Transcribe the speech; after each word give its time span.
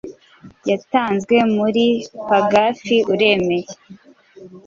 yatanzwe 0.69 1.35
muri 1.55 1.85
paragarafi 2.27 2.95
f 3.03 3.05
uremeye 3.13 3.69